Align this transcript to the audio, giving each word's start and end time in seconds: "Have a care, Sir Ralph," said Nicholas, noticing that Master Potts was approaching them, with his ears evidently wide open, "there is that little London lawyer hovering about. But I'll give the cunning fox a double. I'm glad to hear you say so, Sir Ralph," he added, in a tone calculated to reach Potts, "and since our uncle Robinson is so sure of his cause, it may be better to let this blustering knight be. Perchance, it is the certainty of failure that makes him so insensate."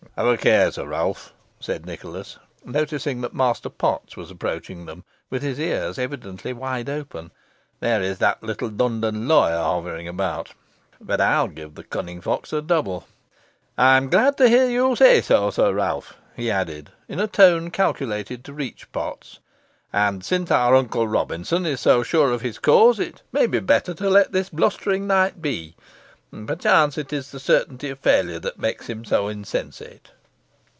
"Have 0.17 0.27
a 0.27 0.37
care, 0.37 0.71
Sir 0.71 0.85
Ralph," 0.85 1.33
said 1.59 1.85
Nicholas, 1.85 2.37
noticing 2.63 3.21
that 3.21 3.33
Master 3.33 3.69
Potts 3.69 4.15
was 4.15 4.29
approaching 4.29 4.85
them, 4.85 5.03
with 5.31 5.41
his 5.41 5.57
ears 5.57 5.97
evidently 5.97 6.53
wide 6.53 6.89
open, 6.89 7.31
"there 7.79 8.03
is 8.03 8.19
that 8.19 8.43
little 8.43 8.69
London 8.69 9.27
lawyer 9.27 9.57
hovering 9.57 10.07
about. 10.07 10.49
But 10.99 11.21
I'll 11.21 11.47
give 11.47 11.73
the 11.73 11.83
cunning 11.85 12.21
fox 12.21 12.53
a 12.53 12.61
double. 12.61 13.07
I'm 13.79 14.09
glad 14.11 14.37
to 14.37 14.49
hear 14.49 14.69
you 14.69 14.95
say 14.95 15.21
so, 15.21 15.49
Sir 15.49 15.73
Ralph," 15.73 16.13
he 16.35 16.51
added, 16.51 16.91
in 17.07 17.19
a 17.19 17.25
tone 17.25 17.71
calculated 17.71 18.43
to 18.45 18.53
reach 18.53 18.91
Potts, 18.91 19.39
"and 19.91 20.23
since 20.23 20.51
our 20.51 20.75
uncle 20.75 21.07
Robinson 21.07 21.65
is 21.65 21.79
so 21.79 22.03
sure 22.03 22.31
of 22.31 22.41
his 22.41 22.59
cause, 22.59 22.99
it 22.99 23.23
may 23.31 23.47
be 23.47 23.59
better 23.59 23.95
to 23.95 24.09
let 24.09 24.33
this 24.33 24.49
blustering 24.49 25.07
knight 25.07 25.41
be. 25.41 25.75
Perchance, 26.45 26.97
it 26.97 27.11
is 27.11 27.29
the 27.31 27.41
certainty 27.41 27.89
of 27.89 27.99
failure 27.99 28.39
that 28.39 28.57
makes 28.57 28.87
him 28.87 29.03
so 29.03 29.27
insensate." 29.27 30.11